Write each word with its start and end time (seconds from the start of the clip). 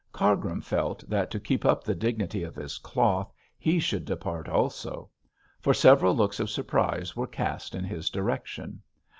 Cargrim 0.11 0.61
felt 0.61 1.07
that 1.07 1.29
to 1.29 1.39
keep 1.39 1.63
up 1.63 1.83
the 1.83 1.93
dignity 1.93 2.41
of 2.41 2.55
his 2.55 2.79
cloth 2.79 3.31
he 3.59 3.77
should 3.77 4.03
depart 4.03 4.49
also; 4.49 5.11
for 5.59 5.75
several 5.75 6.15
looks 6.15 6.39
of 6.39 6.49
surprise 6.49 7.15
were 7.15 7.27
cast 7.27 7.75
in 7.75 7.83
his 7.83 8.09
direction. 8.09 8.81